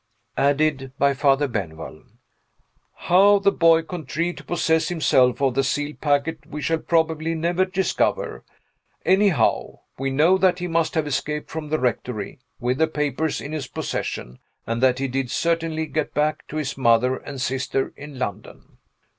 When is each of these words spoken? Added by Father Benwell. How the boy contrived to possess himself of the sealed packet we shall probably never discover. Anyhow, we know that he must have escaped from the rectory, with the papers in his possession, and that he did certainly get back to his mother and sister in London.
Added 0.37 0.93
by 0.97 1.13
Father 1.13 1.47
Benwell. 1.47 2.01
How 2.95 3.37
the 3.37 3.51
boy 3.51 3.83
contrived 3.83 4.39
to 4.39 4.43
possess 4.43 4.89
himself 4.89 5.39
of 5.43 5.53
the 5.53 5.63
sealed 5.63 6.01
packet 6.01 6.39
we 6.47 6.59
shall 6.59 6.79
probably 6.79 7.35
never 7.35 7.65
discover. 7.65 8.43
Anyhow, 9.05 9.81
we 9.99 10.09
know 10.09 10.39
that 10.39 10.57
he 10.57 10.65
must 10.67 10.95
have 10.95 11.05
escaped 11.05 11.51
from 11.51 11.69
the 11.69 11.77
rectory, 11.77 12.39
with 12.59 12.79
the 12.79 12.87
papers 12.87 13.39
in 13.39 13.51
his 13.51 13.67
possession, 13.67 14.39
and 14.65 14.81
that 14.81 14.97
he 14.97 15.07
did 15.07 15.29
certainly 15.29 15.85
get 15.85 16.15
back 16.15 16.47
to 16.47 16.55
his 16.55 16.75
mother 16.75 17.17
and 17.17 17.39
sister 17.39 17.93
in 17.95 18.17
London. 18.17 18.79